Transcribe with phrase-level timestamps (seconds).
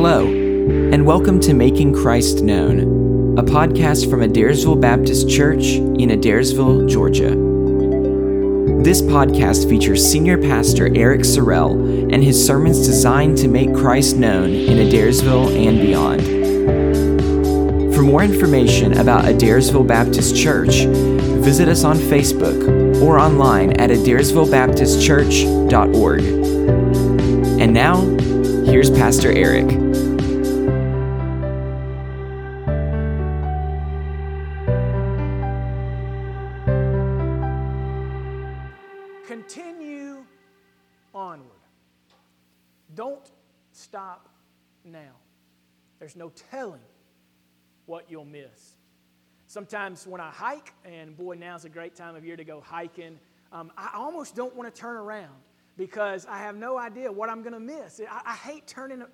[0.00, 6.88] Hello, and welcome to Making Christ Known, a podcast from Adairsville Baptist Church in Adairsville,
[6.88, 7.30] Georgia.
[8.84, 11.72] This podcast features Senior Pastor Eric Sorrell
[12.14, 16.22] and his sermons designed to make Christ known in Adairsville and beyond.
[17.92, 20.84] For more information about Adairsville Baptist Church,
[21.42, 26.20] visit us on Facebook or online at adairsvillebaptistchurch.org.
[27.60, 27.96] And now,
[28.64, 29.87] here's Pastor Eric.
[46.08, 46.80] There's no telling
[47.84, 48.78] what you'll miss.
[49.46, 53.18] Sometimes when I hike, and boy, now's a great time of year to go hiking,
[53.52, 55.34] um, I almost don't want to turn around
[55.76, 58.00] because I have no idea what I'm going to miss.
[58.10, 59.04] I, I, hate turning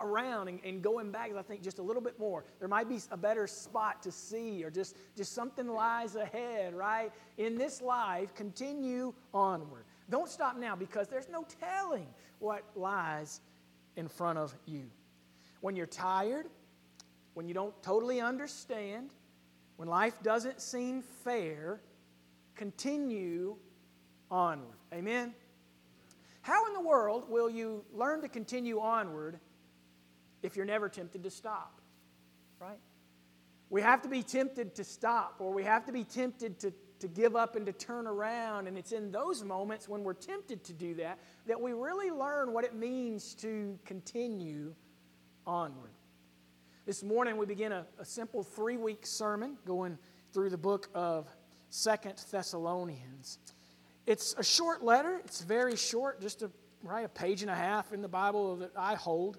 [0.00, 1.32] around and, and going back.
[1.36, 2.44] I think just a little bit more.
[2.60, 7.10] There might be a better spot to see, or just, just something lies ahead, right?
[7.36, 9.86] In this life, continue onward.
[10.08, 12.06] Don't stop now because there's no telling
[12.38, 13.40] what lies
[13.96, 14.84] in front of you.
[15.64, 16.44] When you're tired,
[17.32, 19.08] when you don't totally understand,
[19.76, 21.80] when life doesn't seem fair,
[22.54, 23.56] continue
[24.30, 24.76] onward.
[24.92, 25.32] Amen?
[26.42, 29.38] How in the world will you learn to continue onward
[30.42, 31.80] if you're never tempted to stop?
[32.60, 32.80] Right?
[33.70, 37.08] We have to be tempted to stop, or we have to be tempted to, to
[37.08, 38.68] give up and to turn around.
[38.68, 42.52] And it's in those moments when we're tempted to do that that we really learn
[42.52, 44.74] what it means to continue
[45.46, 45.90] onward.
[46.86, 49.98] This morning we begin a, a simple three week sermon going
[50.32, 51.28] through the book of
[51.70, 53.38] Second Thessalonians.
[54.06, 55.20] It's a short letter.
[55.24, 56.50] It's very short, just a,
[56.82, 59.38] right, a page and a half in the Bible that I hold.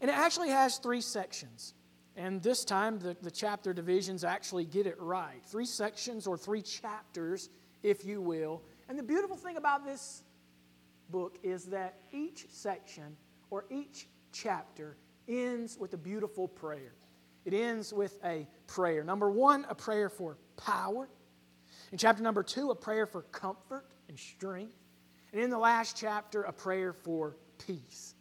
[0.00, 1.74] And it actually has three sections.
[2.16, 5.44] And this time, the, the chapter divisions actually get it right.
[5.44, 7.50] Three sections or three chapters,
[7.82, 8.62] if you will.
[8.88, 10.22] And the beautiful thing about this
[11.10, 13.16] book is that each section
[13.50, 14.08] or each
[14.42, 14.96] chapter
[15.28, 16.94] ends with a beautiful prayer.
[17.44, 19.04] It ends with a prayer.
[19.04, 21.08] Number one, a prayer for power.
[21.92, 24.76] In chapter number two, a prayer for comfort and strength.
[25.32, 28.14] And in the last chapter, a prayer for peace.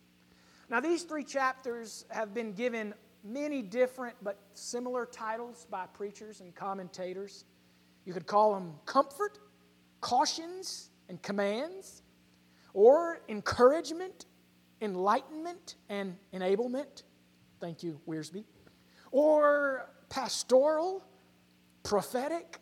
[0.69, 2.93] Now, these three chapters have been given
[3.23, 7.45] many different but similar titles by preachers and commentators.
[8.05, 9.39] You could call them comfort,
[10.01, 12.03] cautions, and commands,
[12.73, 14.25] or encouragement,
[14.81, 17.03] enlightenment, and enablement.
[17.59, 18.43] Thank you, Wiersbe.
[19.11, 21.03] Or pastoral,
[21.83, 22.59] prophetic,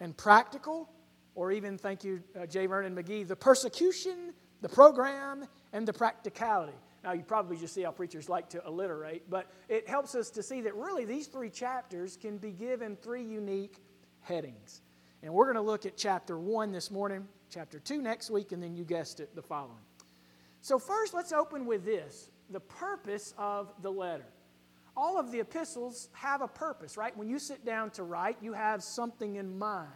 [0.00, 0.88] and practical,
[1.34, 2.66] or even, thank you, uh, J.
[2.66, 4.32] Vernon McGee, the persecution,
[4.62, 6.72] the program, and the practicality.
[7.04, 10.42] Now, you probably just see how preachers like to alliterate, but it helps us to
[10.42, 13.82] see that really these three chapters can be given three unique
[14.20, 14.82] headings.
[15.22, 18.62] And we're going to look at chapter one this morning, chapter two next week, and
[18.62, 19.78] then you guessed it, the following.
[20.66, 24.26] So, first, let's open with this the purpose of the letter.
[24.96, 27.16] All of the epistles have a purpose, right?
[27.16, 29.92] When you sit down to write, you have something in mind.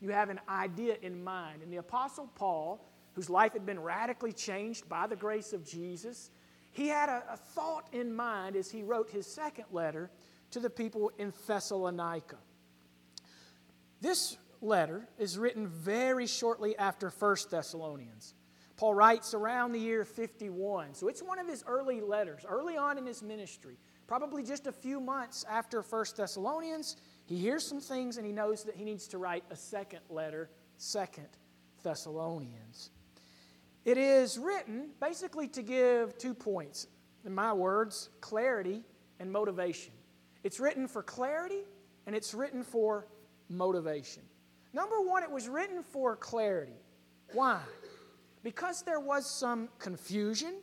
[0.00, 1.62] You have an idea in mind.
[1.64, 6.30] And the Apostle Paul, whose life had been radically changed by the grace of Jesus,
[6.70, 10.08] he had a, a thought in mind as he wrote his second letter
[10.52, 12.36] to the people in Thessalonica.
[14.00, 18.34] This letter is written very shortly after 1 Thessalonians.
[18.82, 20.94] Paul writes around the year 51.
[20.94, 23.76] So it's one of his early letters, early on in his ministry.
[24.08, 28.64] Probably just a few months after 1 Thessalonians, he hears some things and he knows
[28.64, 30.50] that he needs to write a second letter,
[30.80, 30.98] 2
[31.84, 32.90] Thessalonians.
[33.84, 36.88] It is written basically to give two points.
[37.24, 38.82] In my words, clarity
[39.20, 39.92] and motivation.
[40.42, 41.62] It's written for clarity
[42.08, 43.06] and it's written for
[43.48, 44.24] motivation.
[44.72, 46.80] Number one, it was written for clarity.
[47.32, 47.60] Why?
[48.42, 50.60] Because there was some confusion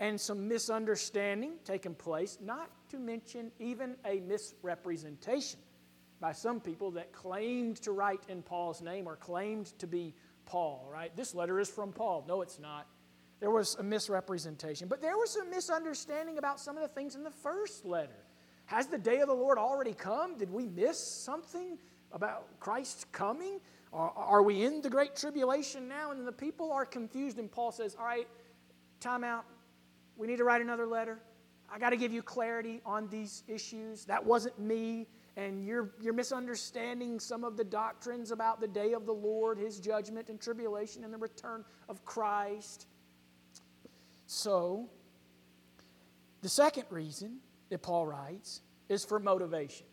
[0.00, 5.60] and some misunderstanding taking place, not to mention even a misrepresentation
[6.20, 10.14] by some people that claimed to write in Paul's name or claimed to be
[10.46, 11.14] Paul, right?
[11.16, 12.24] This letter is from Paul.
[12.26, 12.86] No, it's not.
[13.40, 14.88] There was a misrepresentation.
[14.88, 18.24] But there was some misunderstanding about some of the things in the first letter.
[18.66, 20.36] Has the day of the Lord already come?
[20.36, 21.78] Did we miss something
[22.12, 23.60] about Christ's coming?
[23.92, 26.10] Are we in the great tribulation now?
[26.10, 28.28] And the people are confused, and Paul says, All right,
[29.00, 29.44] time out.
[30.16, 31.20] We need to write another letter.
[31.70, 34.04] I got to give you clarity on these issues.
[34.04, 35.06] That wasn't me,
[35.36, 39.78] and you're, you're misunderstanding some of the doctrines about the day of the Lord, his
[39.78, 42.86] judgment and tribulation, and the return of Christ.
[44.26, 44.88] So,
[46.42, 47.38] The second reason
[47.70, 49.86] that Paul writes is for motivation.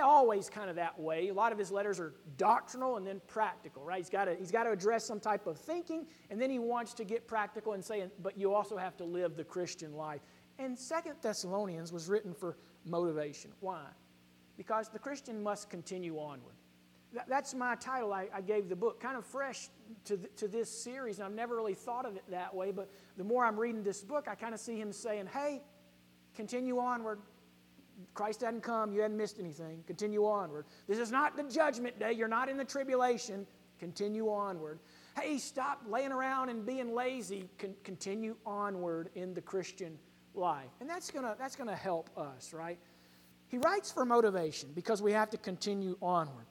[0.00, 1.28] Always kind of that way.
[1.28, 3.98] A lot of his letters are doctrinal and then practical, right?
[3.98, 6.94] He's got to, he's got to address some type of thinking, and then he wants
[6.94, 10.20] to get practical and say, but you also have to live the Christian life.
[10.58, 13.52] And Second Thessalonians was written for motivation.
[13.60, 13.84] Why?
[14.56, 16.54] Because the Christian must continue onward.
[17.12, 19.68] That, that's my title I, I, gave the book, kind of fresh
[20.04, 22.88] to, to this series, and I've never really thought of it that way, but
[23.18, 25.62] the more I'm reading this book, I kind of see him saying, hey,
[26.34, 27.20] continue onward.
[28.14, 29.82] Christ hadn't come, you hadn't missed anything.
[29.86, 30.66] Continue onward.
[30.88, 33.46] This is not the judgment day, you're not in the tribulation.
[33.78, 34.78] Continue onward.
[35.20, 37.48] Hey, stop laying around and being lazy.
[37.58, 39.98] Con- continue onward in the Christian
[40.34, 40.70] life.
[40.80, 42.78] And that's going to that's going to help us, right?
[43.48, 46.46] He writes for motivation because we have to continue onward.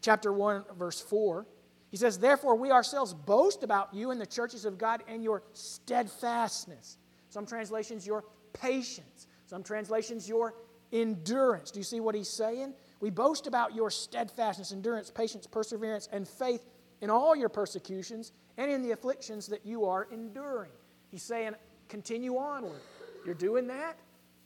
[0.00, 1.44] Chapter 1, verse 4,
[1.90, 5.42] he says, Therefore, we ourselves boast about you in the churches of God and your
[5.52, 6.98] steadfastness.
[7.28, 9.26] Some translations, your patience.
[9.46, 10.54] Some translations, your
[10.92, 11.70] endurance.
[11.70, 12.74] Do you see what he's saying?
[13.00, 16.64] We boast about your steadfastness, endurance, patience, perseverance, and faith
[17.00, 20.70] in all your persecutions and in the afflictions that you are enduring.
[21.10, 21.54] He's saying,
[21.88, 22.80] continue onward.
[23.24, 23.98] You're doing that?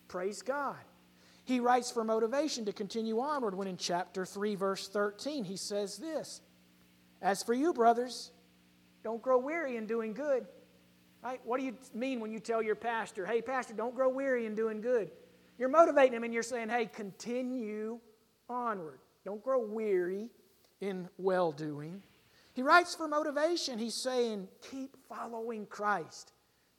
[0.09, 0.77] Praise God.
[1.45, 5.99] He writes for motivation to continue onward when in chapter 3, verse 13, he says
[5.99, 6.41] this
[7.23, 8.33] As for you, brothers,
[9.03, 10.47] don't grow weary in doing good.
[11.23, 11.41] Right?
[11.45, 14.55] What do you mean when you tell your pastor, hey, pastor, don't grow weary in
[14.55, 15.11] doing good?
[15.61, 18.01] You're motivating him and you're saying, hey, continue
[18.49, 18.99] onward.
[19.27, 20.31] Don't grow weary
[20.81, 22.03] in well doing.
[22.55, 23.79] He writes for motivation.
[23.79, 26.33] He's saying, keep following Christ.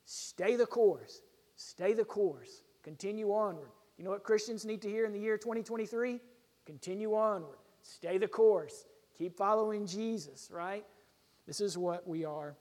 [0.06, 1.22] Stay the course.
[1.56, 2.64] Stay the course.
[2.82, 3.70] Continue onward.
[4.00, 6.20] You know what Christians need to hear in the year 2023?
[6.66, 7.60] Continue onward.
[7.84, 8.86] Stay the course.
[9.16, 10.84] Keep following Jesus, right?
[11.46, 12.56] This is what we are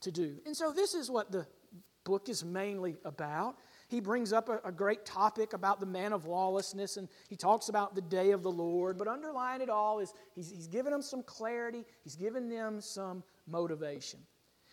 [0.00, 0.38] to do.
[0.44, 1.46] And so, this is what the
[2.02, 3.56] book is mainly about.
[3.88, 7.68] He brings up a, a, great topic about the man of lawlessness and he talks
[7.68, 8.98] about the day of the Lord.
[8.98, 13.22] But underlying it all is he's, he's given them some clarity, he's given them some
[13.46, 14.20] motivation.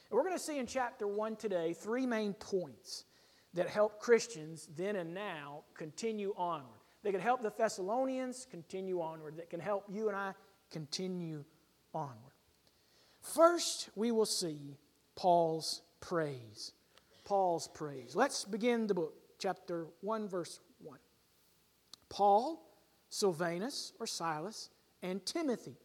[0.09, 3.05] And we're going to see in chapter 1 today three main points
[3.53, 6.79] that help Christians then and now continue onward.
[7.03, 10.33] They can help the Thessalonians continue onward, that can help you and I
[10.71, 11.43] continue
[11.93, 12.33] onward.
[13.21, 14.77] First, we will see
[15.15, 16.73] Paul's praise.
[17.25, 18.15] Paul's praise.
[18.15, 20.97] Let's begin the book, chapter 1, verse 1.
[22.09, 22.63] Paul,
[23.09, 24.69] Silvanus, or Silas,
[25.01, 25.77] and Timothy,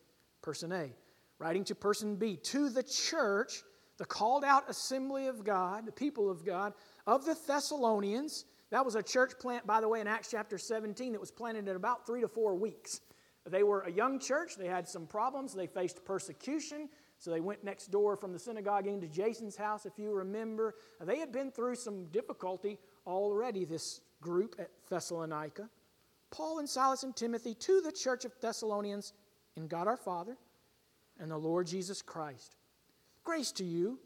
[0.42, 0.90] person A,
[1.38, 3.62] writing to person B, to the church,
[3.98, 6.72] the called out assembly of God, the people of God,
[7.06, 8.44] of the Thessalonians.
[8.70, 11.68] That was a church plant, by the way, in Acts chapter 17 that was planted
[11.68, 13.00] in about three to four weeks.
[13.46, 14.56] They were a young church.
[14.56, 15.54] They had some problems.
[15.54, 16.88] They faced persecution.
[17.18, 20.74] So they went next door from the synagogue into Jason's house, if you remember.
[21.00, 25.68] They had been through some difficulty already, this group at Thessalonica.
[26.30, 29.14] Paul and Silas and Timothy to the church of Thessalonians
[29.56, 30.36] in God our Father
[31.18, 32.54] and the Lord Jesus Christ.
[33.24, 33.98] Grace to you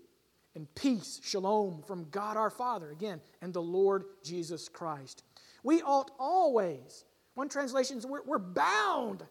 [0.55, 5.23] and peace, shalom, from God our Father, again, and the Lord Jesus Christ.
[5.62, 7.05] We ought always,
[7.35, 9.25] one translation is we're, we're bound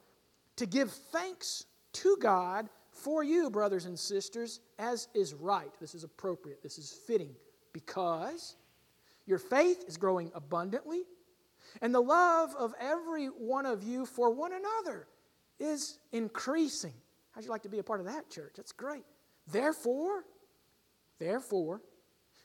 [0.57, 5.71] to give thanks to God for you, brothers and sisters, as is right.
[5.79, 7.35] This is appropriate, this is fitting,
[7.73, 8.55] because
[9.25, 11.03] your faith is growing abundantly,
[11.81, 15.07] and the love of every one of you for one another
[15.59, 16.93] is increasing.
[17.31, 18.53] How'd you like to be a part of that church?
[18.57, 19.05] That's great.
[19.47, 20.25] Therefore,
[21.21, 21.83] Therefore,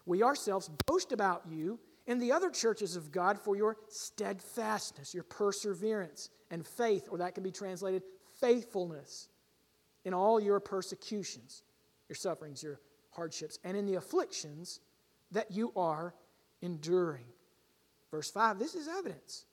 [0.04, 5.24] we ourselves boast about you in the other churches of God for your steadfastness, your
[5.24, 8.02] perseverance, and faith, or that can be translated
[8.38, 9.28] faithfulness
[10.06, 11.64] in all your persecutions,
[12.08, 14.78] your sufferings, your hardships, and in the afflictions
[15.32, 16.14] that you are
[16.62, 17.24] enduring.
[18.12, 19.44] Verse 5 this is evidence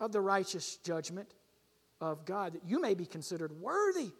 [0.00, 1.34] of the righteous judgment
[2.00, 4.10] of God, that you may be considered worthy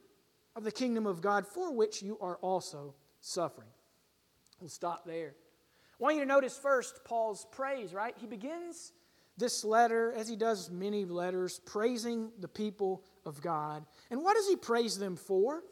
[0.55, 3.69] of the kingdom of God for which you are also suffering.
[4.61, 5.35] We'll stop there.
[5.99, 8.15] I want you to notice first Paul's praise, right?
[8.19, 8.93] He begins
[9.39, 13.85] this letter, as he does many letters, praising the people of God.
[14.11, 15.63] And what does he praise them for?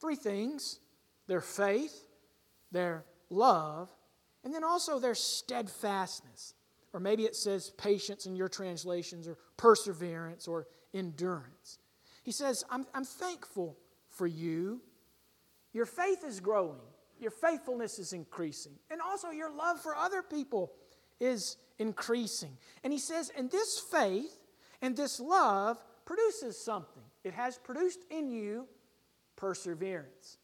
[0.00, 0.80] Three things
[1.26, 2.06] their faith,
[2.72, 3.90] their love,
[4.42, 6.54] and then also their steadfastness.
[6.94, 11.78] Or maybe it says patience in your translations, or perseverance, or endurance.
[12.22, 13.76] He says, I'm, I'm thankful
[14.08, 14.80] for you.
[15.74, 16.80] Your faith is growing
[17.20, 18.72] your faithfulness is increasing.
[18.90, 20.72] And also your love for other people
[21.20, 22.56] is increasing.
[22.84, 24.38] And he says, and this faith
[24.80, 27.02] and this love produces something.
[27.22, 28.66] It has produced in you
[29.36, 30.38] perseverance.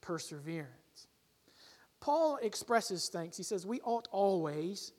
[0.00, 1.08] Perseverance.
[2.00, 3.36] Paul expresses thanks.
[3.36, 4.92] He says, We ought always,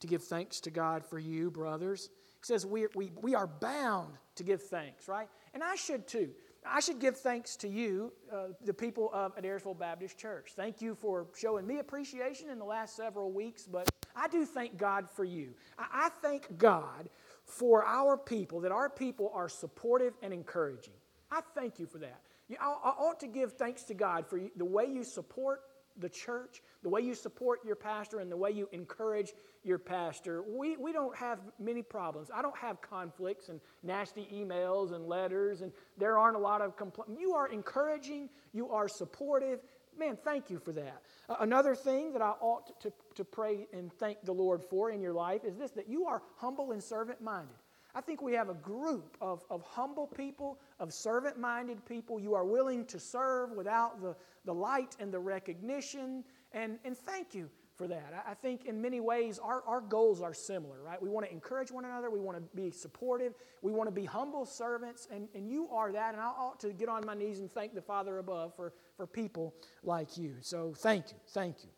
[0.00, 2.08] to give thanks to God for you, brothers.
[2.40, 5.28] He says we, we, we are bound to give thanks, right?
[5.52, 6.30] And I should too.
[6.64, 10.52] I should give thanks to you, uh, the people of Adairsville Baptist Church.
[10.56, 14.76] Thank you for showing me appreciation in the last several weeks, but I do thank
[14.76, 15.54] God for you.
[15.78, 17.10] I, I thank God
[17.48, 20.94] for our people, that our people are supportive and encouraging.
[21.30, 22.20] I thank you for that.
[22.60, 25.60] I, ought to give thanks to God for the way you support
[25.98, 29.32] the church, the way you support your pastor, and the way you encourage
[29.64, 30.42] your pastor.
[30.42, 32.30] We, we don't have many problems.
[32.32, 36.76] I don't have conflicts and nasty emails and letters, and there aren't a lot of
[36.76, 37.20] complaints.
[37.20, 39.60] You are encouraging, you are supportive.
[39.98, 41.02] Man, thank you for that.
[41.28, 45.00] Uh, another thing that I ought to, to pray and thank the Lord for in
[45.00, 47.56] your life is this that you are humble and servant minded.
[47.94, 52.20] I think we have a group of, of humble people, of servant minded people.
[52.20, 54.14] You are willing to serve without the,
[54.44, 56.22] the light and the recognition.
[56.52, 58.24] And, and thank you for that.
[58.28, 61.00] I, think in many ways our, our goals are similar, right?
[61.00, 64.04] We want to encourage one another, we want to be supportive, we want to be
[64.04, 66.12] humble servants, and, and you are that.
[66.12, 69.06] And I ought to get on my knees and thank the Father above for, for
[69.06, 69.54] people
[69.84, 70.34] like you.
[70.40, 71.70] So thank you, thank you.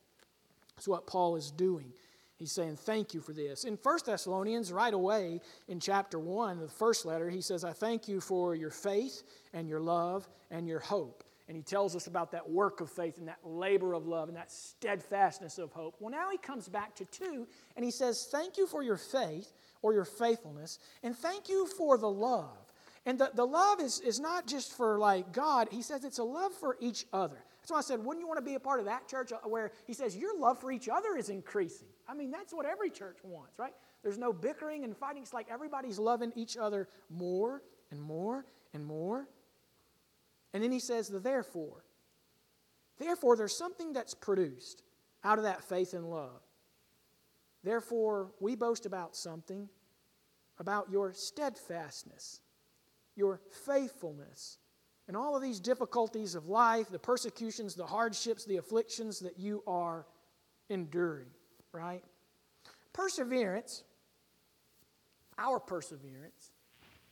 [0.74, 1.92] That's what Paul is doing.
[2.38, 3.64] He's saying, Thank you for this.
[3.64, 8.08] In 1 Thessalonians, right away in chapter 1, the first letter, he says, I thank
[8.08, 11.22] you for your faith and your love and your hope.
[11.50, 14.36] And he tells us about that work of faith and that labor of love and
[14.36, 15.96] that steadfastness of hope.
[15.98, 19.52] Well, now he comes back to 2 and he says, Thank you for your faith
[19.82, 22.56] or your faithfulness, and thank you for the love.
[23.04, 26.22] And the, the love is, is not just for like God, he says it's a
[26.22, 27.42] love for each other.
[27.60, 29.38] That's why I said, wouldn't you want to be a part of that church uh,
[29.48, 31.88] where he says your love for each other is increasing?
[32.08, 33.74] I mean, that's what every church wants, right?
[34.04, 35.22] There's no bickering and fighting.
[35.22, 39.26] It's like everybody's loving each other more and more and more.
[40.52, 41.84] And then he says the therefore.
[42.98, 44.82] Therefore, there's something that's produced
[45.24, 46.42] out of that faith and love.
[47.62, 49.68] Therefore, we boast about something
[50.58, 52.40] about your steadfastness,
[53.16, 54.58] your faithfulness,
[55.08, 59.62] and all of these difficulties of life, the persecutions, the hardships, the afflictions that you
[59.66, 60.06] are
[60.68, 61.26] enduring,
[61.72, 62.04] right?
[62.92, 63.82] Perseverance,
[65.38, 66.52] our perseverance,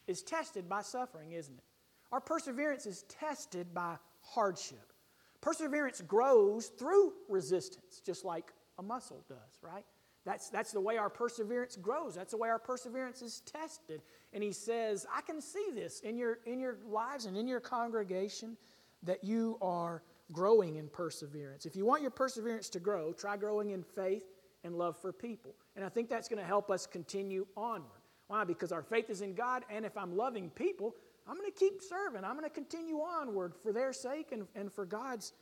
[0.06, 1.64] is tested by suffering, isn't it?
[2.12, 4.92] Our perseverance is tested by hardship.
[5.40, 9.84] Perseverance grows through resistance, just like a muscle does, right?
[10.24, 12.14] That's, that's the way our perseverance grows.
[12.14, 14.02] That's the way our perseverance is tested.
[14.32, 17.60] And he says, I can see this in your, in your lives and in your
[17.60, 18.56] congregation
[19.04, 21.66] that you are growing in perseverance.
[21.66, 24.24] If you want your perseverance to grow, try growing in faith
[24.64, 25.54] and love for people.
[25.76, 28.02] And I think that's going to help us continue onward.
[28.26, 28.44] Why?
[28.44, 30.94] Because our faith is in God, and if I'm loving people,
[31.28, 32.24] I'm going to keep serving.
[32.24, 35.34] I'm going to continue onward for their sake and, and for God's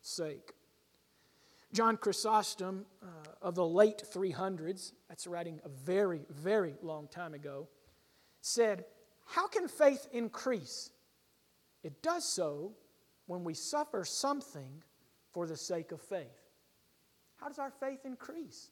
[0.00, 0.52] sake.
[1.72, 3.06] John Chrysostom uh,
[3.42, 7.68] of the late 300s, that's writing a very, very long time ago,
[8.40, 8.84] said,
[9.26, 10.90] How can faith increase?
[11.82, 12.72] It does so
[13.26, 14.82] when we suffer something
[15.32, 16.48] for the sake of faith.
[17.36, 18.70] How does our faith increase?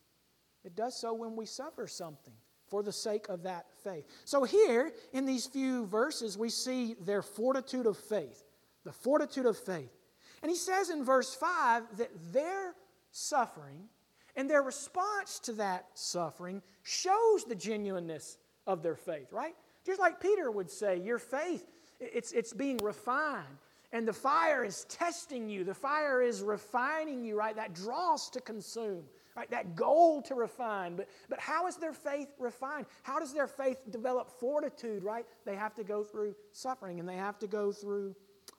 [0.65, 2.35] It does so when we suffer something
[2.73, 4.07] for the sake of that faith.
[4.25, 8.45] So, here in these few verses, we see their fortitude of faith,
[8.85, 9.93] the fortitude of faith.
[10.41, 12.75] And he says in verse 5 that their
[13.11, 13.91] suffering,
[14.37, 19.55] and their response to that suffering shows the genuineness of their faith, right?
[19.85, 21.67] Just like Peter would say, your faith,
[22.01, 23.59] it's, it's being refined.
[23.93, 25.63] And the fire is testing you.
[25.63, 27.55] The fire is refining you, right?
[27.55, 29.03] That dross to consume,
[29.37, 29.51] right?
[29.51, 30.97] That goal to refine.
[30.97, 32.87] But, but how is their faith refined?
[33.03, 35.27] How does their faith develop fortitude, right?
[35.45, 38.15] They have to go through suffering and they have to go through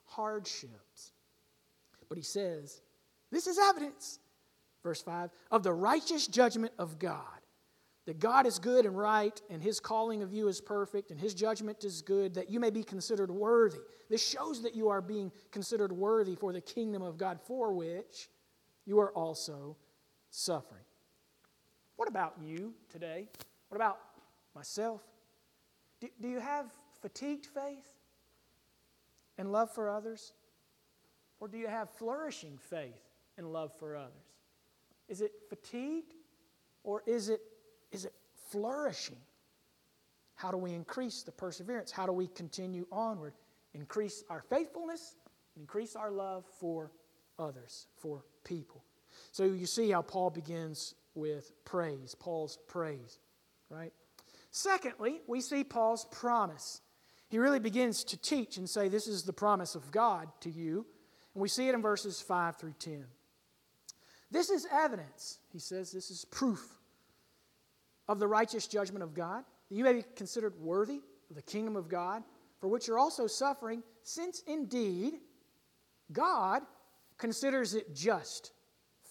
[0.05, 1.13] hardships.
[2.09, 2.81] But he says,
[3.31, 4.19] this is evidence
[4.83, 7.21] verse 5, of the righteous judgment of God.
[8.05, 11.33] That God is good and right, and his calling of you is perfect, and his
[11.33, 13.79] judgment is good, that you may be considered worthy.
[14.09, 18.29] This shows that you are being considered worthy for the kingdom of God, for which
[18.85, 19.77] you are also
[20.33, 20.81] suffering.
[21.95, 23.27] What about you today?
[23.69, 23.99] What about
[24.55, 25.01] myself?
[25.99, 26.65] Do, do you have
[27.01, 27.85] fatigued faith
[29.37, 30.33] and love for others?
[31.39, 32.99] Or do you have flourishing faith
[33.37, 34.11] and love for others?
[35.07, 36.13] Is it fatigued
[36.83, 37.41] or is it,
[37.91, 38.13] is it
[38.49, 39.21] flourishing?
[40.33, 41.91] How do we increase the perseverance?
[41.91, 43.33] How do we continue onward?
[43.75, 45.15] Increase our faithfulness,
[45.57, 46.91] increase our love for
[47.37, 48.83] others, for people.
[49.33, 53.19] So you see how Paul begins with praise, Paul's praise,
[53.69, 53.91] right?
[54.51, 56.81] Secondly, we see Paul's promise.
[57.29, 60.85] He really begins to teach and say, This is the promise of God to you.
[61.33, 63.05] And we see it in verses 5 through 10.
[64.29, 66.79] This is evidence, he says, this is proof
[68.07, 71.75] of the righteous judgment of God, that you may be considered worthy of the kingdom
[71.75, 72.23] of God,
[72.59, 75.19] for which you're also suffering, since indeed
[76.11, 76.63] God
[77.17, 78.53] considers it just,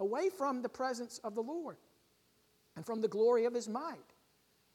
[0.00, 1.76] away from the presence of the Lord
[2.74, 3.98] and from the glory of his might.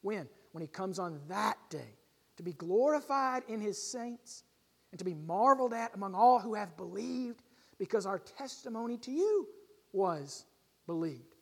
[0.02, 0.30] When?
[0.54, 1.98] When he comes on that day
[2.38, 4.44] to be glorified in his saints
[4.92, 7.42] and to be marveled at among all who have believed
[7.78, 9.48] because our testimony to you
[9.92, 10.46] was
[10.86, 11.36] believed.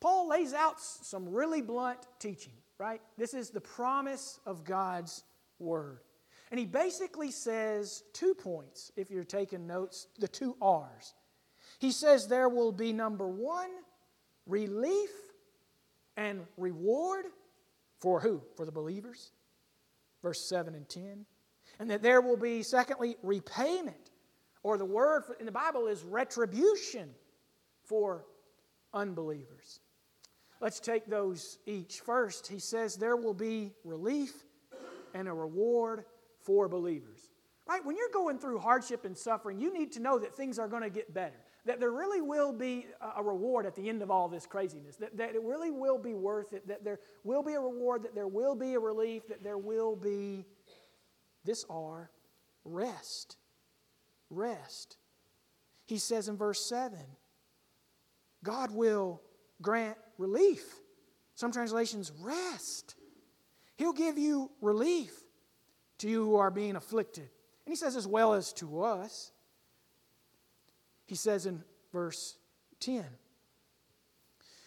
[0.00, 3.00] Paul lays out some really blunt teaching, right?
[3.18, 5.24] This is the promise of God's
[5.58, 6.00] word.
[6.50, 11.14] And he basically says two points, if you're taking notes, the two R's.
[11.84, 13.68] He says there will be number one,
[14.46, 15.10] relief
[16.16, 17.26] and reward
[18.00, 18.40] for who?
[18.56, 19.32] For the believers.
[20.22, 21.26] Verse 7 and 10.
[21.78, 24.12] And that there will be, secondly, repayment,
[24.62, 27.10] or the word in the Bible is retribution
[27.82, 28.24] for
[28.94, 29.80] unbelievers.
[30.62, 32.00] Let's take those each.
[32.00, 34.32] First, he says there will be relief
[35.12, 36.06] and a reward
[36.40, 37.28] for believers.
[37.66, 37.84] Right?
[37.84, 40.82] When you're going through hardship and suffering, you need to know that things are going
[40.82, 41.43] to get better.
[41.66, 44.96] That there really will be a reward at the end of all this craziness.
[44.96, 46.68] That, that it really will be worth it.
[46.68, 48.02] That there will be a reward.
[48.02, 49.26] That there will be a relief.
[49.28, 50.44] That there will be
[51.44, 52.10] this are
[52.64, 53.36] rest.
[54.30, 54.96] Rest.
[55.86, 56.98] He says in verse 7
[58.42, 59.22] God will
[59.62, 60.62] grant relief.
[61.34, 62.94] Some translations, rest.
[63.76, 65.12] He'll give you relief
[65.98, 67.28] to you who are being afflicted.
[67.66, 69.32] And he says, as well as to us.
[71.06, 71.62] He says in
[71.92, 72.36] verse
[72.80, 73.04] 10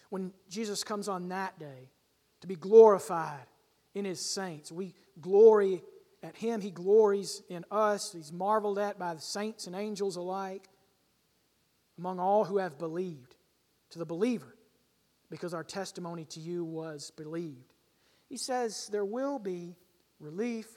[0.10, 1.90] when Jesus comes on that day
[2.42, 3.46] to be glorified
[3.94, 5.84] in his saints, we glory
[6.24, 8.14] at him, he glories in us.
[8.14, 10.70] He's marveled at by the saints and angels alike
[11.98, 13.36] among all who have believed
[13.92, 14.56] to the believer
[15.30, 17.74] because our testimony to you was believed.
[18.30, 19.76] He says there will be
[20.20, 20.68] relief,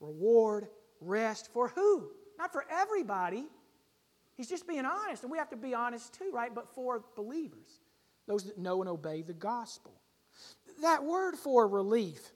[0.00, 0.68] reward,
[1.00, 2.10] rest for who?
[2.38, 3.46] Not for everybody.
[4.40, 6.54] He's just being honest, and we have to be honest too, right?
[6.54, 7.82] But for believers,
[8.26, 9.92] those that know and obey the gospel.
[10.80, 12.32] That word for relief,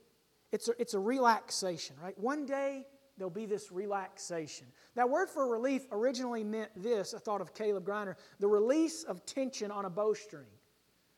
[0.51, 2.15] it's a, it's a relaxation, right?
[2.19, 2.85] One day
[3.17, 4.67] there'll be this relaxation.
[4.93, 7.15] That word for relief originally meant this.
[7.15, 10.45] I thought of Caleb Griner the release of tension on a bowstring,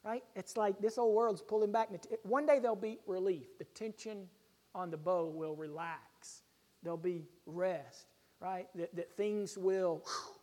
[0.05, 0.23] right?
[0.37, 1.89] It's like this old world's pulling back.
[2.23, 3.57] One day there'll be relief.
[3.59, 4.29] The tension
[4.73, 6.43] on the bow will relax,
[6.81, 8.05] there'll be rest,
[8.39, 8.67] right?
[8.75, 10.36] That, that things will, whew,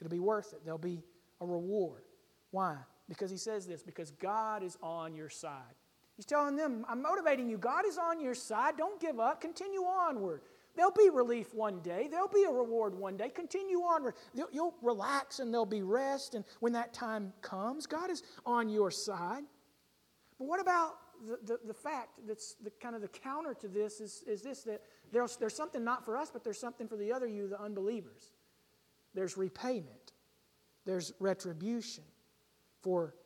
[0.00, 0.60] it'll be worth it.
[0.64, 1.02] There'll be
[1.40, 2.02] a reward.
[2.50, 2.76] Why?
[3.08, 5.74] Because he says this because God is on your side.
[6.16, 7.58] He's telling them, I'm motivating you.
[7.58, 8.76] God is on your side.
[8.76, 9.40] Don't give up.
[9.40, 10.42] Continue onward.
[10.74, 12.08] There'll be relief one day.
[12.10, 13.28] There'll be a reward one day.
[13.28, 14.14] Continue onward.
[14.34, 16.34] You'll, you'll relax and there'll be rest.
[16.34, 19.44] And when that time comes, God is on your side.
[20.38, 20.94] But what about
[21.26, 24.62] the, the, the fact that's the kind of the counter to this is, is this
[24.64, 24.82] that
[25.12, 28.32] there's, there's something not for us, but there's something for the other you, the unbelievers.
[29.18, 30.12] There's repayment,
[30.84, 32.04] there's retribution
[32.82, 33.16] for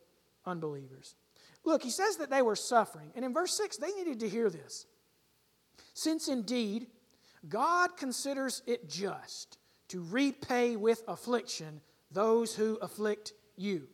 [0.46, 1.16] unbelievers.
[1.64, 3.12] Look, he says that they were suffering.
[3.14, 4.86] And in verse 6, they needed to hear this.
[5.92, 6.86] Since indeed
[7.46, 13.86] God considers it just to repay with affliction those who afflict you.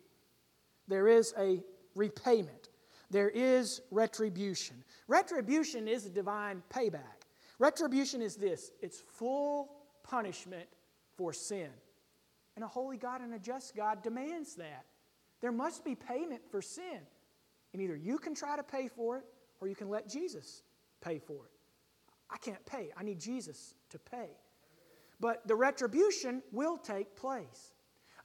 [0.87, 1.65] There is a
[1.97, 2.69] repayment,
[3.11, 4.85] there is retribution.
[5.09, 7.27] Retribution is a divine payback.
[7.59, 9.73] Retribution is this it's full
[10.05, 10.69] punishment
[11.17, 11.71] for sin.
[12.59, 14.85] And a holy God and a just God demands that.
[15.41, 16.99] There must be payment for sin.
[17.73, 19.23] And either you can try to pay for it
[19.61, 20.65] or you can let Jesus
[21.01, 21.53] pay for it.
[22.29, 22.91] I can't pay.
[22.97, 24.31] I need Jesus to pay.
[25.21, 27.75] But the retribution will take place.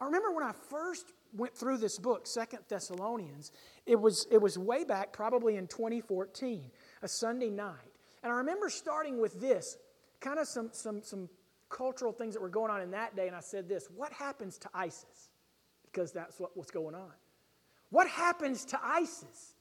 [0.02, 3.52] I remember when I first went through this book, Second Thessalonians,
[3.86, 6.72] it was, it was way back, probably in 2014,
[7.04, 7.76] a Sunday night.
[8.24, 9.78] And I remember starting with this,
[10.22, 11.30] kind of some, some, some
[11.74, 13.28] cultural things that were going on in that day.
[13.28, 15.30] And I said this What happens to ISIS?
[15.92, 17.12] Because that's what, what's going on.
[17.90, 19.56] What happens to ISIS?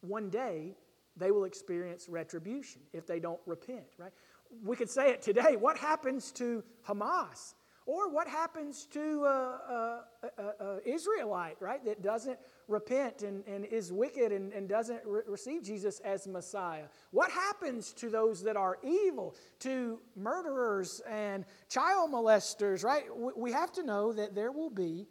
[0.00, 0.76] One day,
[1.16, 4.12] they will experience retribution if they don't repent, right?
[4.64, 5.56] We could say it today.
[5.56, 7.54] What happens to Hamas?
[7.90, 9.26] Or what happens to
[10.38, 15.64] an Israelite, right, that doesn't repent and, and is wicked and, and doesn't re- receive
[15.64, 16.84] Jesus as Messiah?
[17.10, 23.06] What happens to those that are evil, to murderers and child molesters, right?
[23.36, 25.08] We have to know that there will be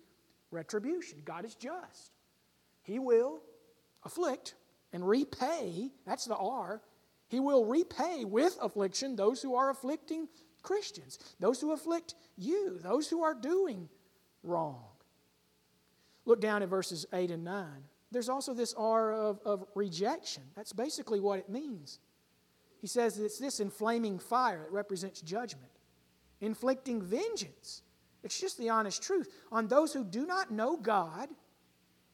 [0.49, 1.19] retribution.
[1.25, 2.13] God is just.
[2.83, 3.41] He will
[4.05, 4.55] afflict
[4.93, 6.81] and repay, that's the R,
[7.27, 10.29] He will repay with affliction those who are afflicting
[10.61, 13.89] Christians, those who afflict you, those who are doing
[14.43, 14.85] wrong.
[16.25, 17.65] Look down at verses 8 and 9.
[18.11, 20.43] There's also this R of, of rejection.
[20.55, 21.99] That's basically what it means.
[22.81, 25.71] He says it's this inflaming fire that represents judgment,
[26.41, 27.83] inflicting vengeance.
[28.23, 31.29] It's just the honest truth on those who do not know God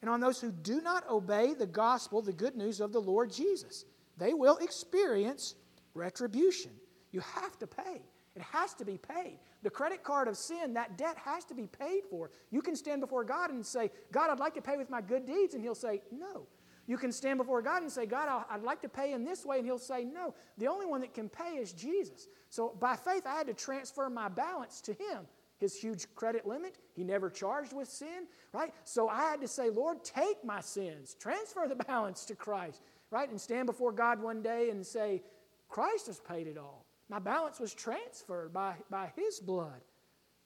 [0.02, 3.32] and on those who do not obey the gospel, the good news of the Lord
[3.32, 3.84] Jesus.
[4.18, 5.54] They will experience
[5.94, 6.72] retribution.
[7.10, 8.02] You have to pay.
[8.36, 9.38] It has to be paid.
[9.62, 12.30] The credit card of sin, that debt has to be paid for.
[12.50, 15.24] You can stand before God and say, God, I'd like to pay with my good
[15.24, 15.54] deeds.
[15.54, 16.46] And He'll say, No.
[16.88, 19.56] You can stand before God and say, God, I'd like to pay in this way.
[19.56, 20.34] And He'll say, No.
[20.58, 22.28] The only one that can pay is Jesus.
[22.50, 25.26] So by faith, I had to transfer my balance to Him.
[25.58, 28.74] His huge credit limit, He never charged with sin, right?
[28.84, 33.30] So I had to say, Lord, take my sins, transfer the balance to Christ, right?
[33.30, 35.22] And stand before God one day and say,
[35.70, 36.85] Christ has paid it all.
[37.08, 39.80] My balance was transferred by, by His blood.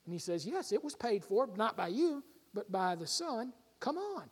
[0.05, 2.23] And he says, Yes, it was paid for, not by you,
[2.55, 3.53] but by the Son.
[3.79, 4.25] Come on.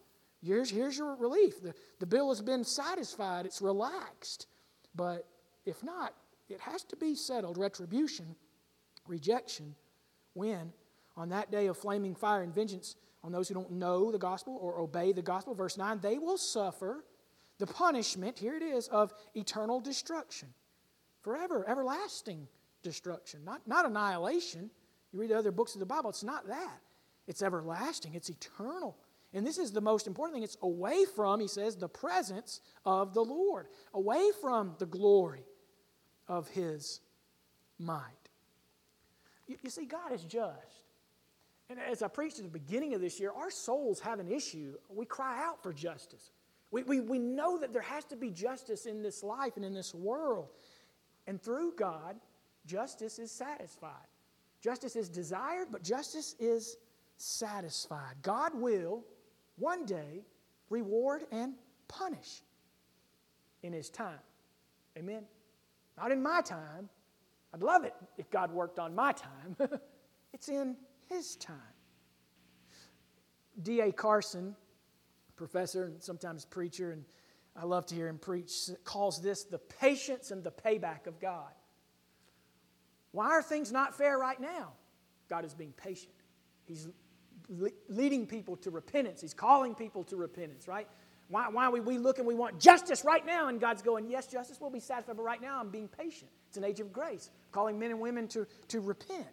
[0.43, 1.63] Here's, here's your relief.
[1.63, 4.47] The, the bill has been satisfied, it's relaxed.
[4.95, 5.27] But
[5.65, 6.15] if not,
[6.49, 7.59] it has to be settled.
[7.59, 8.37] Retribution,
[9.07, 9.75] rejection,
[10.35, 10.73] when?
[11.17, 14.57] On that day of flaming fire and vengeance on those who don't know the gospel
[14.61, 15.55] or obey the gospel.
[15.55, 17.05] Verse 9, they will suffer
[17.59, 20.49] the punishment, here it is, of eternal destruction
[21.23, 22.47] forever, everlasting
[22.83, 24.71] destruction, not, not annihilation.
[25.13, 26.81] You read the other books of the Bible, it's not that.
[27.27, 28.97] It's everlasting, it's eternal.
[29.35, 30.43] And this is the most important thing.
[30.43, 35.45] It's away from, he says, the presence of the Lord, away from the glory
[36.27, 37.01] of his
[37.79, 38.03] might.
[39.47, 40.85] You, you see, God is just.
[41.71, 44.75] And as I preached at the beginning of this year, our souls have an issue.
[44.89, 46.31] We cry out for justice.
[46.71, 49.75] We, we, we know that there has to be justice in this life and in
[49.75, 50.49] this world.
[51.29, 52.17] And through God,
[52.67, 54.09] justice is satisfied.
[54.63, 56.79] Justice is desired, but justice is
[57.19, 58.15] satisfied.
[58.23, 59.05] God will
[59.57, 60.25] one day
[60.71, 61.53] reward and
[61.87, 62.43] punish
[63.63, 64.19] in His time.
[64.97, 65.25] Amen?
[65.99, 66.89] Not in my time.
[67.53, 69.57] I'd love it if God worked on my time.
[70.33, 70.77] it's in
[71.11, 71.57] His time.
[73.63, 73.93] D.A.
[73.93, 74.57] Carson,
[75.37, 77.05] professor and sometimes preacher, and
[77.61, 78.53] I love to hear him preach,
[78.85, 81.51] calls this the patience and the payback of God.
[83.11, 84.73] Why are things not fair right now?
[85.29, 86.13] God is being patient.
[86.65, 86.89] He's
[87.49, 89.21] le- leading people to repentance.
[89.21, 90.87] He's calling people to repentance, right?
[91.29, 94.29] Why, why we, we look and we want justice right now, and God's going, Yes,
[94.29, 96.31] justice will be satisfied, but right now I'm being patient.
[96.49, 99.27] It's an age of grace, calling men and women to, to repent.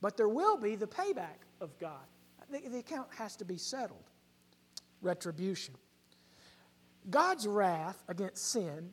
[0.00, 2.04] But there will be the payback of God.
[2.50, 4.10] The, the account has to be settled.
[5.00, 5.74] Retribution.
[7.10, 8.92] God's wrath against sin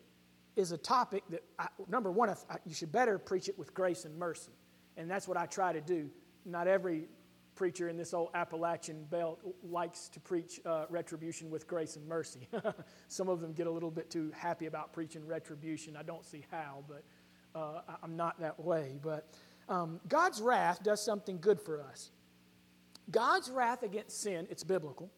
[0.56, 4.06] is a topic that, I, number one, I, you should better preach it with grace
[4.06, 4.52] and mercy.
[4.98, 6.10] And that's what I try to do.
[6.46, 7.08] Not every
[7.56, 12.48] preacher in this old Appalachian belt likes to preach uh, retribution with grace and mercy.
[13.08, 15.96] Some of them get a little bit too happy about preaching retribution.
[15.96, 17.04] I don't see how, but
[17.56, 18.98] uh, I'm not that way.
[19.02, 19.30] But
[19.70, 22.12] um, God's wrath does something good for us.
[23.10, 25.12] God's wrath against sin, it's biblical.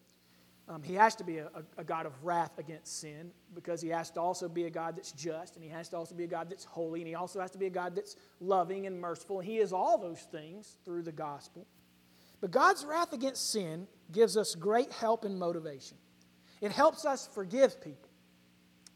[0.70, 4.10] Um, he has to be a, a, God of wrath against sin because he has
[4.12, 6.50] to also be a God that's just, and he has to also be a God
[6.50, 9.40] that's holy, and he also has to be a God that's loving and merciful.
[9.40, 11.68] And he is all those things through the gospel.
[12.40, 15.98] But God's wrath against sin gives us great help and motivation.
[16.62, 18.10] It helps us forgive people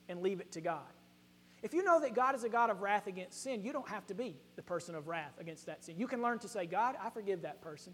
[0.07, 0.87] and leave it to God.
[1.63, 4.05] If you know that God is a God of wrath against sin, you don't have
[4.07, 5.97] to be the person of wrath against that sin.
[5.97, 7.93] You can learn to say, God, I forgive that person.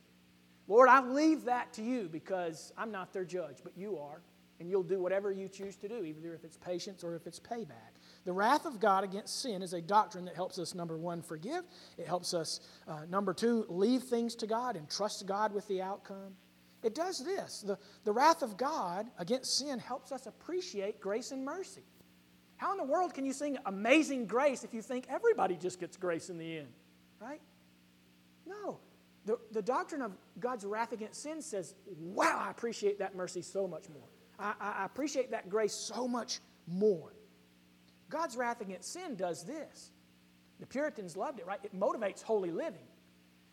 [0.67, 4.21] Lord, I leave that to you because I'm not their judge, but you are.
[4.60, 7.39] And you'll do whatever you choose to do, either if it's patience or if it's
[7.39, 7.97] payback.
[8.23, 11.63] The wrath of God against sin is a doctrine that helps us, number one, forgive.
[11.97, 15.82] It helps us, uh, number two, leave things to God and trust God with the
[15.82, 16.36] outcome.
[16.84, 21.43] It does this the, the wrath of God against sin helps us appreciate grace and
[21.43, 21.84] mercy.
[22.58, 25.97] How in the world can you sing amazing grace if you think everybody just gets
[25.97, 26.67] grace in the end?
[27.19, 27.41] Right?
[28.45, 28.80] No.
[29.25, 33.67] The, the doctrine of God's wrath against sin says, wow, I appreciate that mercy so
[33.67, 34.07] much more.
[34.38, 37.13] I, I appreciate that grace so much more.
[38.09, 39.91] God's wrath against sin does this.
[40.59, 41.59] The Puritans loved it, right?
[41.63, 42.86] It motivates holy living.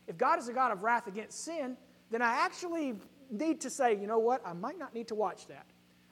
[0.07, 1.77] if God is a God of wrath against sin,
[2.11, 2.95] then I actually
[3.31, 5.67] need to say, you know what, I might not need to watch that.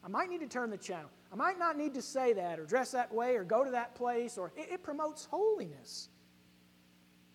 [0.04, 1.10] I might need to turn the channel.
[1.32, 3.94] I might not need to say that or dress that way or go to that
[3.94, 6.08] place or it, it promotes holiness.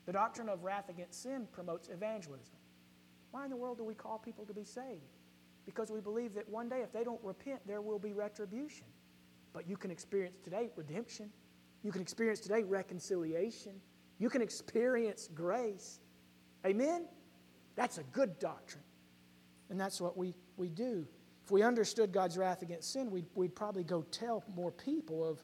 [0.06, 2.56] The doctrine of wrath against sin promotes evangelism.
[3.32, 5.18] Why in the world do we call people to be saved?
[5.66, 8.86] Because we believe that one day if they don't repent, there will be retribution.
[9.54, 11.30] But you can experience today redemption.
[11.84, 13.74] You can experience today reconciliation.
[14.20, 16.00] You can experience grace.
[16.66, 17.06] Amen?
[17.76, 18.84] That's a good doctrine.
[19.70, 21.08] And that's what we, we do.
[21.44, 25.44] If we understood God's wrath against sin, we'd, we'd probably go tell more people of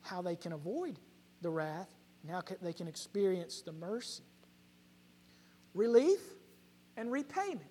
[0.00, 0.98] how they can avoid
[1.42, 4.24] the wrath and how they can experience the mercy.
[5.74, 6.20] Relief
[6.96, 7.62] and repayment.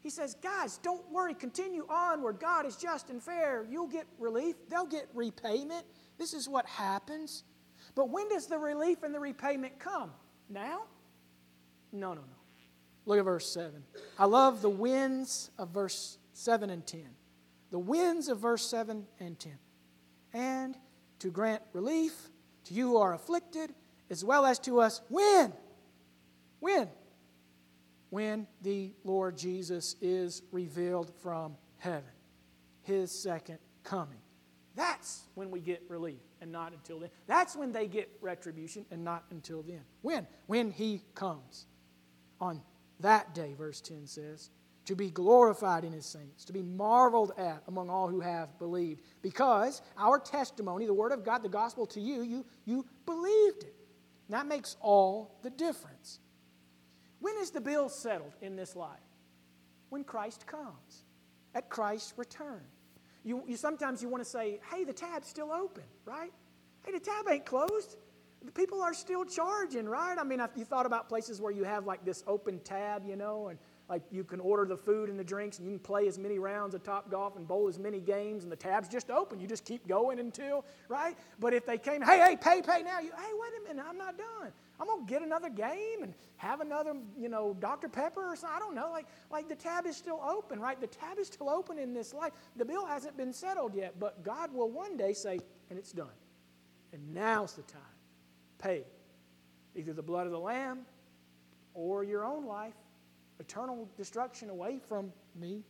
[0.00, 2.40] He says, guys, don't worry, continue onward.
[2.40, 3.64] God is just and fair.
[3.70, 5.86] You'll get relief, they'll get repayment.
[6.18, 7.44] This is what happens.
[7.94, 10.10] But when does the relief and the repayment come?
[10.48, 10.84] Now?
[11.92, 12.36] No, no, no.
[13.06, 13.82] Look at verse 7.
[14.18, 17.02] I love the winds of verse 7 and 10.
[17.70, 19.52] The winds of verse 7 and 10.
[20.32, 20.76] And
[21.20, 22.28] to grant relief
[22.64, 23.74] to you who are afflicted,
[24.12, 25.54] as well as to us when?
[26.60, 26.88] When?
[28.10, 32.10] When the Lord Jesus is revealed from heaven,
[32.82, 34.18] his second coming.
[34.76, 37.08] That's when we get relief and not until then.
[37.26, 39.80] That's when they get retribution and not until then.
[40.02, 40.26] When?
[40.46, 41.66] When he comes.
[42.38, 42.60] On
[43.00, 44.50] that day, verse 10 says,
[44.84, 49.00] to be glorified in his saints, to be marveled at among all who have believed.
[49.22, 52.84] Because our testimony, the word of God, the gospel to you, you, you.
[53.06, 53.21] And
[54.32, 56.20] that makes all the difference.
[57.20, 58.98] When is the bill settled in this life?
[59.90, 61.04] When Christ comes,
[61.54, 62.62] at Christ's return.
[63.24, 66.32] You, you sometimes you want to say, hey, the tab's still open, right?
[66.84, 67.96] Hey, the tab ain't closed.
[68.44, 70.16] The people are still charging, right?
[70.18, 73.48] I mean, you thought about places where you have like this open tab, you know,
[73.48, 76.18] and like you can order the food and the drinks and you can play as
[76.18, 79.40] many rounds of top golf and bowl as many games and the tab's just open.
[79.40, 81.16] You just keep going until right?
[81.40, 83.98] But if they came hey hey pay pay now you hey wait a minute i'm
[83.98, 84.52] not done.
[84.80, 88.56] I'm going to get another game and have another you know dr pepper or something.
[88.56, 88.90] I don't know.
[88.90, 90.80] Like like the tab is still open right?
[90.80, 92.32] The tab is still open in this life.
[92.56, 95.38] The bill hasn't been settled yet but god will one day say
[95.70, 96.08] and it's done.
[96.92, 97.80] And now's the time.
[98.58, 98.84] Pay.
[99.74, 100.80] Either the blood of the lamb
[101.74, 102.74] or your own life
[103.42, 105.62] eternal destruction away from me.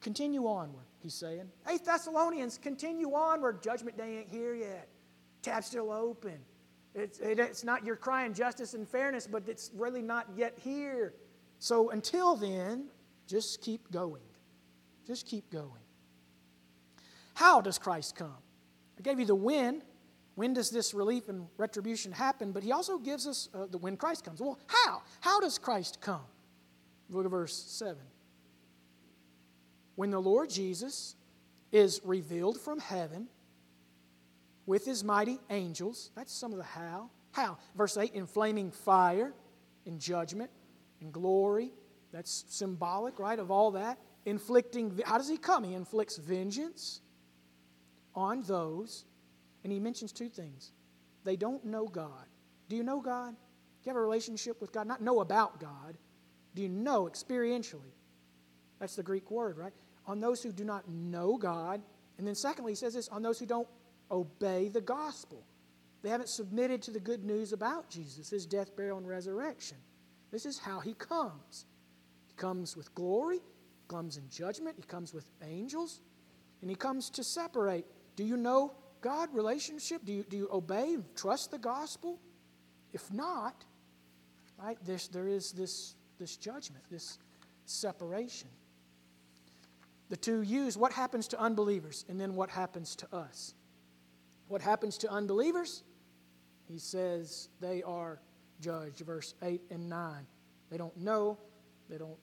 [0.00, 1.48] Continue onward, he's saying.
[1.66, 3.62] Hey, Thessalonians, continue onward.
[3.62, 4.88] Judgment day ain't here yet.
[5.42, 6.38] Tab's still open.
[6.94, 11.14] It's, it, it's not you're crying justice and fairness, but it's really not yet here.
[11.58, 12.88] So until then,
[13.28, 14.22] just keep going.
[15.06, 15.82] Just keep going.
[17.34, 18.36] How does Christ come?
[18.98, 19.82] I gave you the when.
[20.34, 22.52] When does this relief and retribution happen?
[22.52, 24.40] But he also gives us uh, the when Christ comes.
[24.40, 25.02] Well, how?
[25.20, 26.22] How does Christ come?
[27.10, 27.96] Look at verse 7.
[29.94, 31.16] When the Lord Jesus
[31.70, 33.28] is revealed from heaven
[34.64, 37.10] with his mighty angels, that's some of the how.
[37.32, 37.58] How?
[37.76, 39.34] Verse 8, in flaming fire,
[39.84, 40.50] in judgment,
[41.00, 41.72] in glory.
[42.12, 43.98] That's symbolic, right, of all that.
[44.24, 45.64] Inflicting, how does he come?
[45.64, 47.00] He inflicts vengeance
[48.14, 49.04] on those
[49.62, 50.72] and he mentions two things.
[51.24, 52.26] They don't know God.
[52.68, 53.30] Do you know God?
[53.32, 53.36] Do
[53.84, 54.86] you have a relationship with God?
[54.86, 55.96] Not know about God.
[56.54, 57.92] Do you know experientially?
[58.78, 59.72] That's the Greek word, right?
[60.06, 61.80] On those who do not know God.
[62.18, 63.68] And then, secondly, he says this on those who don't
[64.10, 65.44] obey the gospel.
[66.02, 69.76] They haven't submitted to the good news about Jesus, his death, burial, and resurrection.
[70.32, 71.66] This is how he comes.
[72.26, 76.00] He comes with glory, he comes in judgment, he comes with angels,
[76.60, 77.86] and he comes to separate.
[78.16, 80.04] Do you know God relationship?
[80.04, 82.18] Do you, do you obey, trust the gospel?
[82.92, 83.64] If not,
[84.58, 87.18] right, there's, there is this, this judgment, this
[87.66, 88.48] separation.
[90.08, 93.54] The two use what happens to unbelievers and then what happens to us.
[94.48, 95.82] What happens to unbelievers?
[96.68, 98.20] He says they are
[98.60, 100.26] judged, verse 8 and 9.
[100.70, 101.38] They don't know,
[101.88, 102.18] they don't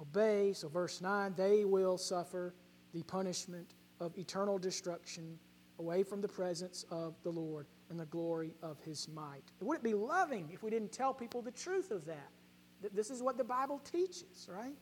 [0.00, 0.52] obey.
[0.52, 2.54] So, verse 9, they will suffer
[2.92, 5.38] the punishment of eternal destruction
[5.78, 9.42] away from the presence of the Lord and the glory of his might.
[9.60, 12.30] Wouldn't it be loving if we didn't tell people the truth of that.
[12.82, 14.76] That this is what the Bible teaches, right?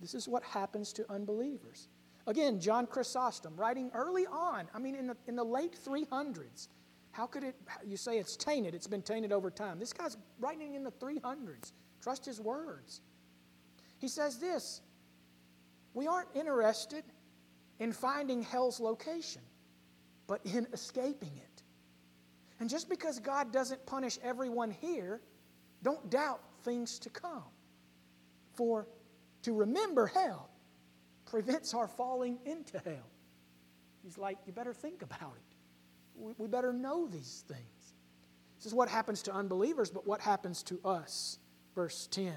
[0.00, 1.88] This is what happens to unbelievers.
[2.26, 6.68] Again, John Chrysostom, writing early on, I mean, in the, in the late 300s.
[7.10, 7.56] How could it,
[7.86, 9.78] you say it's tainted, it's been tainted over time.
[9.78, 11.72] This guy's writing in the 300s.
[12.00, 13.00] Trust his words.
[13.98, 14.80] He says this
[15.94, 17.04] We aren't interested
[17.78, 19.42] in finding hell's location
[20.26, 21.62] but in escaping it.
[22.60, 25.20] And just because God doesn't punish everyone here,
[25.82, 27.42] don't doubt things to come.
[28.54, 28.86] For
[29.42, 30.48] to remember hell
[31.26, 33.10] prevents our falling into hell.
[34.02, 36.34] He's like, you better think about it.
[36.38, 37.94] We, better know these things.
[38.58, 41.38] This is what happens to unbelievers, but what happens to us?
[41.74, 42.32] Verse 10.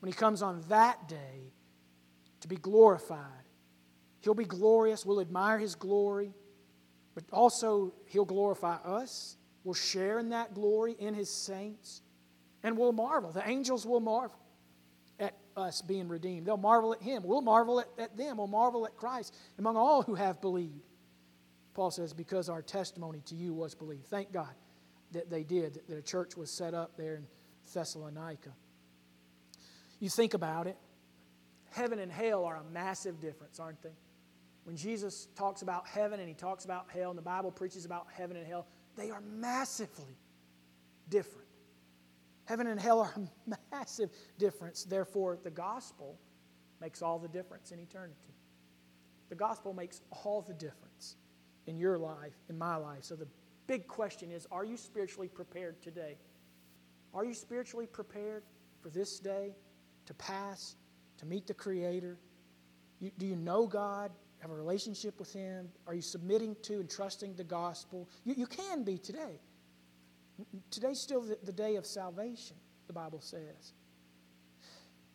[0.00, 1.52] When he comes on that day
[2.40, 3.48] to be glorified,
[4.20, 5.06] he'll be glorious.
[5.06, 6.34] We'll admire his glory,
[7.16, 9.38] but also he'll glorify us.
[9.64, 12.02] We'll share in that glory in his saints,
[12.62, 13.32] and we'll marvel.
[13.32, 14.38] The angels will marvel
[15.18, 16.46] at us being redeemed.
[16.46, 17.22] They'll marvel at him.
[17.24, 18.36] We'll marvel at, at them.
[18.36, 20.82] We'll marvel at Christ among all who have believed.
[21.72, 24.06] Paul says, because our testimony to you was believed.
[24.06, 24.54] Thank God
[25.12, 27.26] that they did, that a church was set up there in
[27.72, 28.50] Thessalonica.
[30.00, 30.76] You think about it,
[31.70, 33.96] heaven and hell are a massive difference, aren't they?
[34.66, 38.08] When Jesus talks about heaven and he talks about hell, and the Bible preaches about
[38.12, 40.18] heaven and hell, they are massively
[41.08, 41.46] different.
[42.46, 44.82] Heaven and hell are a massive difference.
[44.82, 46.18] Therefore, the gospel
[46.80, 48.34] makes all the difference in eternity.
[49.28, 51.14] The gospel makes all the difference
[51.68, 53.04] in your life, in my life.
[53.04, 53.28] So the
[53.68, 56.16] big question is are you spiritually prepared today?
[57.14, 58.42] Are you spiritually prepared
[58.82, 59.54] for this day
[60.06, 60.74] to pass,
[61.18, 62.18] to meet the Creator?
[62.98, 64.10] You, do you know God?
[64.40, 65.68] Have a relationship with Him?
[65.86, 68.08] Are you submitting to and trusting the gospel?
[68.24, 69.40] You, you can be today.
[70.70, 73.72] Today's still the, the day of salvation, the Bible says.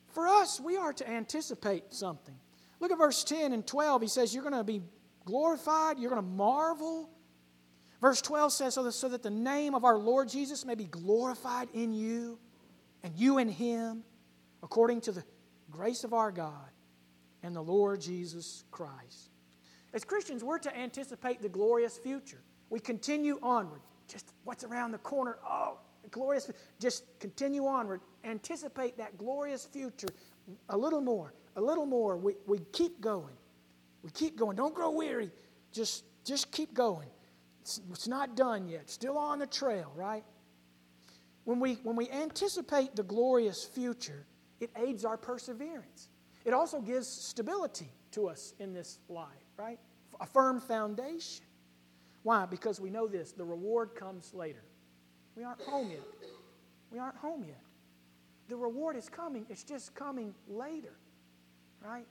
[0.07, 2.35] For us, we are to anticipate something.
[2.79, 4.01] Look at verse 10 and 12.
[4.01, 4.81] He says, You're going to be
[5.25, 7.09] glorified, you're going to marvel.
[8.01, 10.85] Verse 12 says, so that, so that the name of our Lord Jesus may be
[10.85, 12.39] glorified in you
[13.03, 14.03] and you in him,
[14.63, 15.23] according to the
[15.69, 16.69] grace of our God
[17.43, 19.31] and the Lord Jesus Christ.
[19.93, 22.41] As Christians, we're to anticipate the glorious future.
[22.69, 23.81] We continue onward.
[24.07, 25.37] Just what's around the corner?
[25.45, 25.79] Oh,
[26.11, 26.49] glorious.
[26.79, 28.01] Just continue onward.
[28.23, 30.07] Anticipate that glorious future
[30.69, 32.17] a little more, a little more.
[32.17, 33.35] We, we keep going.
[34.03, 34.55] We keep going.
[34.57, 35.31] Don't grow weary.
[35.71, 37.07] Just, just keep going.
[37.61, 38.89] It's, it's not done yet.
[38.89, 40.23] Still on the trail, right?
[41.43, 44.25] When we, when we anticipate the glorious future,
[44.59, 46.09] it aids our perseverance.
[46.45, 49.27] It also gives stability to us in this life,
[49.57, 49.79] right?
[50.19, 51.45] A firm foundation.
[52.23, 52.45] Why?
[52.45, 54.63] Because we know this the reward comes later.
[55.35, 56.01] We aren't home yet.
[56.91, 57.61] We aren't home yet.
[58.49, 60.93] The reward is coming, it's just coming later,
[61.81, 62.05] right?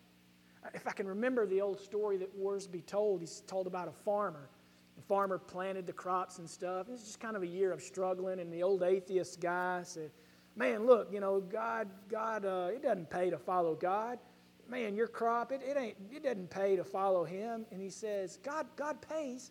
[0.75, 4.49] If I can remember the old story that Worsby told, he's told about a farmer.
[4.97, 6.89] The farmer planted the crops and stuff.
[6.89, 10.11] It was just kind of a year of struggling, and the old atheist guy said,
[10.57, 14.19] Man, look, you know, God, God, uh, it doesn't pay to follow God.
[14.69, 17.67] Man, your crop, it, it ain't, it doesn't pay to follow Him.
[17.71, 19.51] And he says, God, God pays,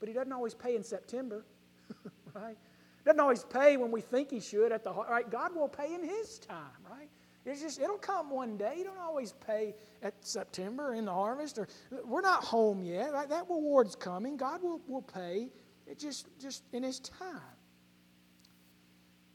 [0.00, 1.44] but He doesn't always pay in September,
[2.34, 2.56] right?
[3.04, 5.28] Doesn't always pay when we think He should at the right.
[5.30, 6.58] God will pay in His time,
[6.90, 7.08] right?
[7.46, 8.74] It's just it'll come one day.
[8.78, 11.68] You don't always pay at September in the harvest, or
[12.04, 13.12] we're not home yet.
[13.12, 13.28] Right?
[13.28, 14.36] That reward's coming.
[14.36, 15.48] God will, will pay.
[15.86, 17.40] It just just in His time.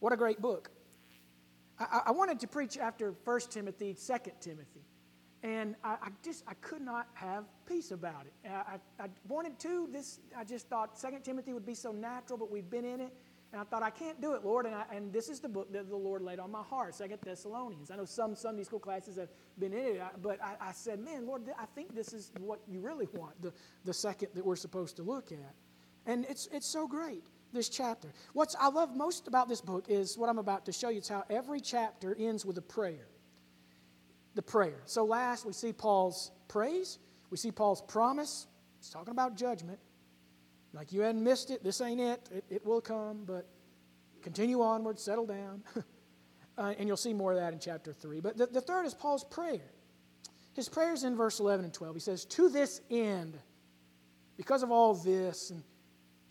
[0.04, 0.70] What a great book.
[1.80, 4.82] I, I wanted to preach after 1 Timothy, 2 Timothy.
[5.44, 8.34] And I, I, just I could not have peace about it.
[8.50, 9.88] I, I, wanted to.
[9.94, 13.14] This I just thought 2 Timothy would be so natural, but we've been in it.
[13.54, 14.66] And I thought, I can't do it, Lord.
[14.66, 17.20] And, I, and this is the book that the Lord laid on my heart, Second
[17.24, 17.90] Thessalonians.
[17.90, 21.26] I know some Sunday school classes have been in it, but I, I said, man,
[21.26, 23.54] Lord, I think this is what you really want, the,
[23.86, 25.56] the second that we're supposed to look at.
[26.06, 28.10] And it's, it's so great, this chapter.
[28.34, 30.98] What I love most about this book is what I'm about to show you.
[30.98, 33.08] It's how every chapter ends with a prayer.
[34.36, 34.82] The prayer.
[34.86, 38.48] So last, we see Paul's praise, we see Paul's promise.
[38.80, 39.80] He's talking about judgment.
[40.74, 43.48] Like you hadn't missed it, this ain't it, it, it will come, but
[44.22, 45.64] continue onward, settle down.
[46.58, 48.22] uh, and you'll see more of that in chapter 3.
[48.22, 49.72] But the, the third is Paul's prayer.
[50.54, 51.96] His prayer is in verse 11 and 12.
[51.96, 53.38] He says, To this end,
[54.38, 55.64] because of all this, and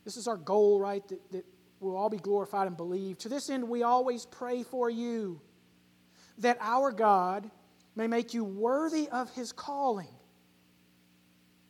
[0.04, 1.44] this is our goal, right, that, that
[1.80, 3.20] we'll all be glorified and believed.
[3.20, 5.40] To this end, we always pray for you,
[6.38, 7.50] that our God
[7.94, 10.08] may make you worthy of his calling.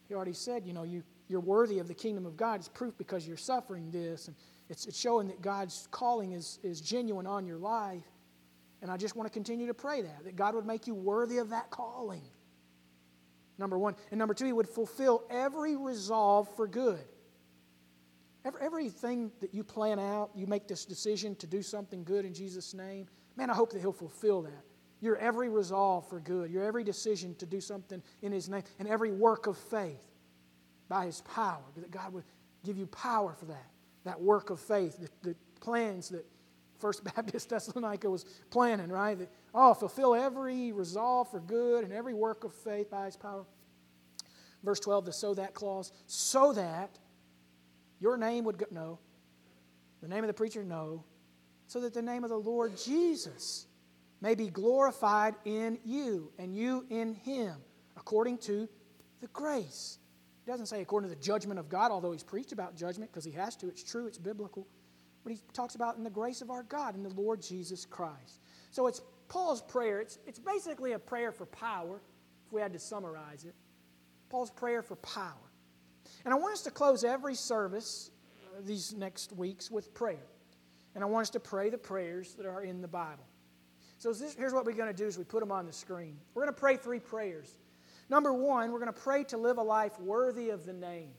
[0.09, 1.03] He already said, you know, you
[1.33, 2.61] you're worthy of the kingdom of God.
[2.61, 4.29] It's proof because you're suffering this.
[4.29, 4.37] And
[4.69, 8.05] it's, it's showing that God's calling is, is genuine on your life.
[8.83, 11.39] And I just want to continue to pray that, that God would make you worthy
[11.39, 12.23] of that calling.
[13.57, 13.95] Number one.
[14.11, 17.03] And number two, He would fulfill every resolve for good.
[18.45, 22.35] Every, everything that you plan out, you make this decision to do something good in
[22.35, 24.65] Jesus' name, man, I hope that He'll fulfill that.
[25.01, 28.89] Your every resolve for good, your every decision to do something in His name, and
[28.89, 30.05] every work of faith
[30.89, 32.25] by His power, that God would
[32.65, 33.71] give you power for that,
[34.05, 36.27] that work of faith, the, the plans that
[36.83, 39.17] First Baptist Thessalonica was planning, right?
[39.17, 43.45] That, oh, fulfill every resolve for good and every work of faith by his power.
[44.65, 46.99] Verse 12, the so that clause, so that
[48.03, 48.99] your name would go, no.
[50.03, 51.05] The name of the preacher, no.
[51.69, 53.67] So that the name of the Lord Jesus
[54.21, 57.55] may be glorified in you and you in him,
[57.97, 58.69] according to
[59.21, 59.99] the grace.
[60.45, 63.25] He doesn't say according to the judgment of God, although he's preached about judgment because
[63.25, 63.69] he has to.
[63.69, 64.67] It's true, it's biblical.
[65.23, 68.41] But he talks about in the grace of our God, in the Lord Jesus Christ.
[68.73, 70.01] So it's Paul's prayer.
[70.01, 72.01] It's, it's basically a prayer for power,
[72.45, 73.55] if we had to summarize it.
[74.29, 75.52] Paul's prayer for power.
[76.25, 78.11] And I want us to close every service
[78.45, 80.27] uh, these next weeks with prayer.
[80.95, 83.25] And I want us to pray the prayers that are in the Bible.
[83.99, 86.17] So this, here's what we're going to do is we put them on the screen.
[86.35, 87.59] We're going to pray three prayers.
[88.11, 91.11] Number one, we're going to pray to live a life worthy of the name.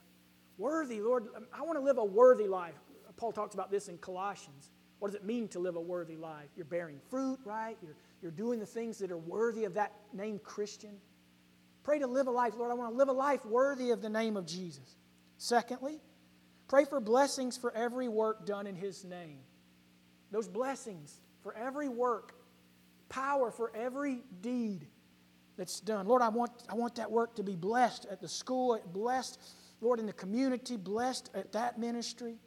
[0.58, 2.76] Worthy, Lord, I want to live a worthy life.
[3.18, 4.72] Paul talks about this in Colossians.
[5.00, 6.50] What does it mean to live a worthy life?
[6.56, 7.78] You're bearing fruit, right?
[7.82, 10.92] You're, you're doing the things that are worthy of that name Christian.
[11.84, 14.10] Pray to live a life, Lord, I want to live a life worthy of the
[14.10, 14.96] name of Jesus.
[15.38, 16.00] Secondly,
[16.68, 19.40] pray for blessings for every work done in His name.
[20.32, 22.34] Those blessings for every work
[23.10, 24.88] power for every deed
[25.58, 26.08] that's done.
[26.08, 29.40] Lord, I want, I want that work to be blessed at the school, blessed,
[29.82, 32.38] Lord, in the community, blessed at that ministry.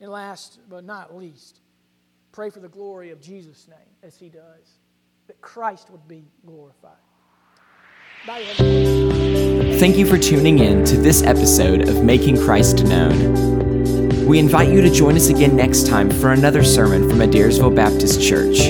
[0.00, 1.60] And last but not least,
[2.32, 4.80] pray for the glory of Jesus' name as he does,
[5.28, 6.90] that Christ would be glorified.
[8.24, 14.26] Thank you for tuning in to this episode of Making Christ Known.
[14.26, 18.22] We invite you to join us again next time for another sermon from Adairsville Baptist
[18.22, 18.68] Church.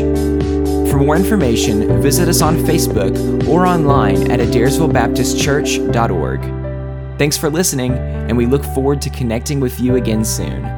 [0.90, 7.18] For more information, visit us on Facebook or online at adairsvillebaptistchurch.org.
[7.18, 10.72] Thanks for listening, and we look forward to connecting with you again soon.